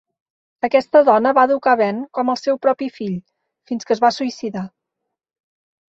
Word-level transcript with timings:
Aquesta 0.67 1.01
dona 1.09 1.33
va 1.39 1.43
educar 1.49 1.75
Ben 1.83 2.01
com 2.19 2.33
el 2.35 2.39
seu 2.45 2.59
propi 2.65 2.89
fill, 2.97 3.15
fins 3.73 3.89
que 3.91 3.95
es 3.97 4.05
va 4.07 4.15
suïcidar. 4.17 4.65